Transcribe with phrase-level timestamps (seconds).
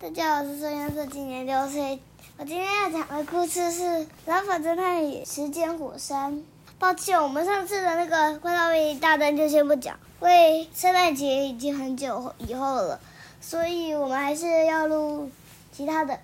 [0.00, 1.98] 大家好，我是孙杨瑟，今年六岁。
[2.36, 3.82] 我今天要讲的故事是
[4.26, 6.32] 《蓝发侦探与时间火山》。
[6.78, 13.00] 抱歉，我们上次的那个《怪盗威力大战》就先不讲，因为圣诞节已经很久以后了，
[13.40, 15.32] 所以我们还是要录
[15.72, 16.20] 其他的。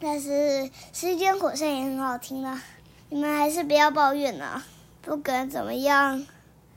[0.00, 0.30] 但是
[0.94, 2.62] 《时间火山》也很好听啊，
[3.10, 4.64] 你们还是不要抱怨啊。
[5.02, 6.26] 不管怎么样，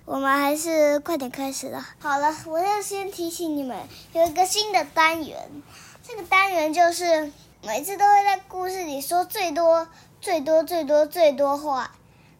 [0.10, 1.86] 我们还是快点开始了。
[2.00, 3.78] 好了，我要先提醒你们，
[4.12, 5.62] 有一个新的单元。
[6.02, 7.32] 这个单元就是
[7.62, 9.88] 每次都会在故事里说最多、
[10.20, 11.92] 最多、最多、最多话，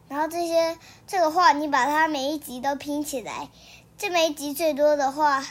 [0.08, 3.48] 然后这些这个话你把它每一集都拼起来，
[3.96, 5.46] 这每一集最多的话，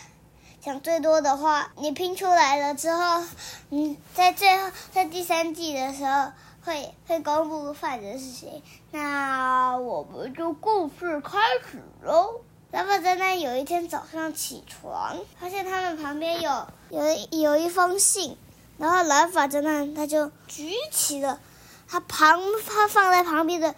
[0.60, 3.24] 讲最多的话，你拼出来了之后，
[3.70, 6.34] 你在最后在第三季的时候
[6.70, 8.62] 会会公布犯人是谁。
[8.92, 12.42] 那我们就故事开始喽。
[12.70, 17.02] 蓝发侦探有一天早上起床，发现他们旁边有有
[17.32, 18.38] 有一封信，
[18.78, 21.40] 然后蓝发侦探他就举起了
[21.88, 23.74] 他旁他放在旁边的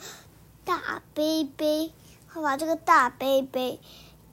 [0.66, 1.94] 大杯杯，
[2.34, 3.80] 他把这个大杯杯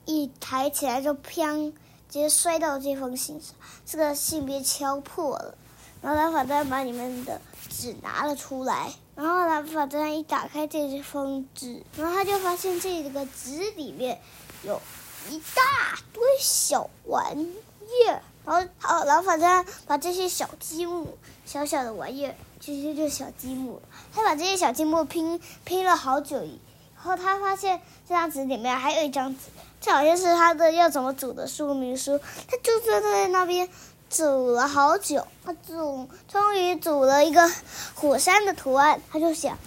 [0.03, 1.71] 一抬起来就砰，
[2.09, 5.57] 直接摔到这封信上，这个信被敲破了。
[6.01, 14.19] 然后蓝发侦探把里面的纸拿了出来，然后蓝发侦探一打开这封纸，然后他就发现这个纸里面。
[14.61, 14.81] 有
[15.29, 23.81] 一大堆小玩意儿，然后好，然后反正把这些小积木、小小的玩意儿，其实就是小积木。
[24.13, 26.49] 他把这些小积木拼拼了好久，然
[26.97, 29.45] 后他发现这张纸里面还有一张纸，
[29.79, 32.19] 这好像是他的要怎么组的说明书。
[32.45, 33.69] 他就坐在那边
[34.09, 37.49] 组了好久，他组终于组了一个
[37.95, 39.01] 火山的图案。
[39.09, 39.57] 他就想，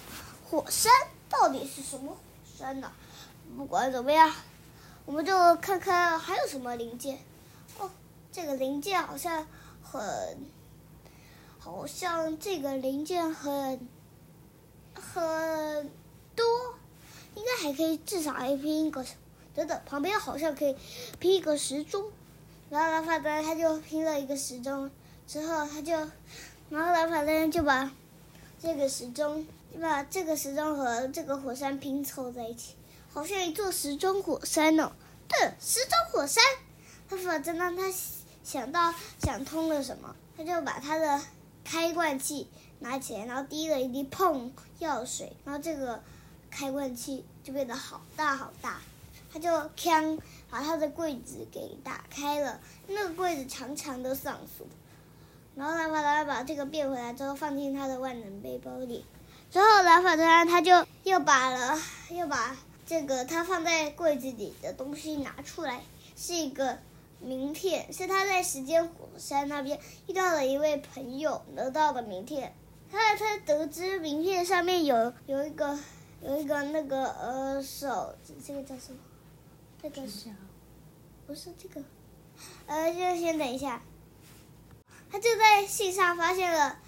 [0.49, 0.91] 火山
[1.29, 2.17] 到底是什么火
[2.57, 2.91] 山呢？
[3.55, 4.31] 不管怎么样。
[5.05, 7.19] 我们就看看还有什么零件
[7.77, 7.91] 哦，
[8.31, 9.45] 这个零件好像
[9.81, 10.01] 很，
[11.59, 13.85] 好像这个零件很
[14.93, 15.91] 很
[16.37, 16.45] 多，
[17.35, 19.05] 应该还可以至少还拼一个，
[19.53, 20.77] 等等，旁边好像可以
[21.19, 22.05] 拼一个时钟，
[22.73, 24.89] 然后蓝发侦探他就拼了一个时钟，
[25.27, 25.93] 之后他就，
[26.71, 27.91] 然后蓝发侦探就把
[28.59, 32.73] 这个时钟，就把这个时钟和这个火山拼凑在一起。
[33.13, 34.91] 好像一座时钟火山哦，
[35.27, 36.43] 对，时钟火山。
[37.07, 37.83] 他反正让他
[38.43, 41.21] 想到想通了什么，他就把他的
[41.63, 42.47] 开罐器
[42.79, 46.01] 拿起来，然后滴了一滴碰药水，然后这个
[46.49, 48.81] 开罐器就变得好大好大。
[49.31, 50.19] 他就锵
[50.53, 54.67] 把他的柜子给打开了，那个柜子长长的上锁，
[55.55, 59.03] 然后他把他把这个变回来之后放进他的万能背包里。
[59.49, 61.75] 之后蓝发侦探他就又把了
[62.11, 62.55] 又把。
[62.85, 65.81] 这个他放在柜子里的东西拿出来，
[66.17, 66.77] 是一个
[67.21, 72.53] 名片，是他在时间火山那边遇到了一位朋友得到的名片。
[72.91, 75.79] 他他得知名片上面有有一个
[76.21, 78.13] 有一个那个呃手，
[78.45, 78.99] 这个叫什么？
[79.83, 80.29] 这个小
[81.27, 81.83] 不是这个？
[82.67, 83.81] 呃，就先等一下。
[85.11, 86.79] 他就在信上发现了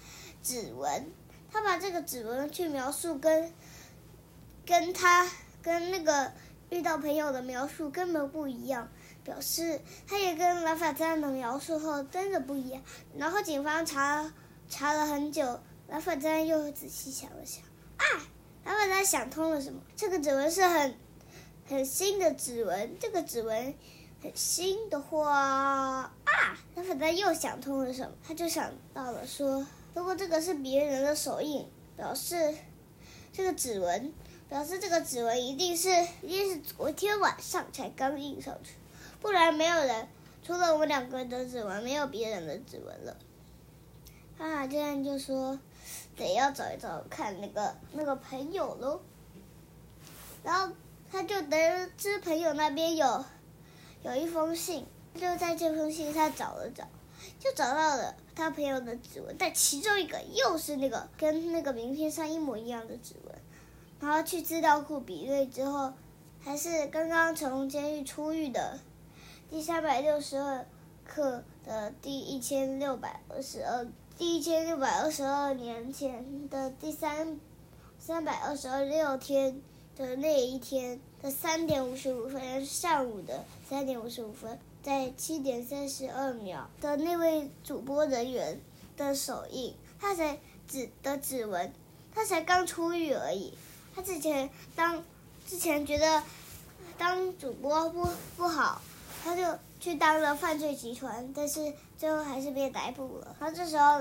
[0.42, 1.12] 指纹，
[1.52, 3.52] 他把这个指纹去描述跟
[4.64, 5.28] 跟他。
[5.62, 6.32] 跟那个
[6.70, 8.88] 遇到朋友的描述根本不一样，
[9.24, 12.80] 表示他也跟蓝发侦探的描述后真的不一样。
[13.16, 14.32] 然后警方查
[14.68, 17.64] 查了很久，蓝发侦探又仔细想了想，
[17.96, 18.04] 啊，
[18.64, 19.80] 蓝发侦探想通了什么？
[19.96, 20.96] 这个指纹是很
[21.68, 23.74] 很新的指纹，这个指纹
[24.22, 26.12] 很新的话，啊，
[26.74, 28.16] 他反正又想通了什么？
[28.26, 31.66] 他就想到了说，如果这个是别人的手印，
[31.96, 32.54] 表示
[33.32, 34.12] 这个指纹。
[34.48, 35.88] 表示这个指纹一定是
[36.22, 38.74] 一定是昨天晚上才刚印上去，
[39.20, 40.06] 不然没有人，
[40.44, 43.16] 除了我们两个的指纹，没有别人的指纹了。
[44.38, 45.58] 啊，这样就说
[46.16, 49.00] 得要找一找看那个那个朋友喽。
[50.44, 50.72] 然后
[51.26, 53.24] 就得知朋友那边有
[54.02, 56.86] 有一封信，就在这封信上找了找，
[57.38, 63.34] 就找到了他朋友的指纹，但其中一个又是那个跟那个名片上一模一样的指纹。
[63.98, 65.92] 然后去资料库比对之后，
[66.38, 68.78] 还是刚刚从监狱出狱的
[69.50, 70.66] 第三百六十二
[71.04, 73.86] 课的第一千六百二十二，
[74.18, 77.40] 第一千六百二十二年前的第三
[77.98, 79.62] 三百二十二六天
[79.96, 88.60] 的那一天的三点五十五分，上午的三点五十五分，在七点三十二秒的那位主播人员
[88.96, 90.38] 的手印，他才
[90.68, 91.72] 指的指纹，
[92.14, 93.54] 他才刚出狱而已。
[93.94, 95.02] 他之前当
[95.46, 96.22] 之前觉得
[96.98, 98.06] 当主播不
[98.36, 98.82] 不好，
[99.24, 103.34] 他就去当了犯罪集团，但是最后还是被逮捕了。
[103.40, 104.00] 然后这时候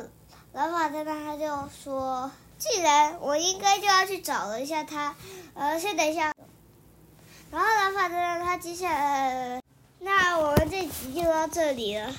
[0.51, 5.15] 蓝发侦探他就说：“既然我应该就要去找了一下他，
[5.53, 6.33] 呃，先等一下。”
[7.51, 9.61] 然后蓝发侦探他接下来，
[9.99, 12.13] 那我们这集就到这里了。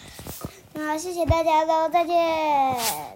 [0.73, 3.15] 那谢谢大家喽，再见。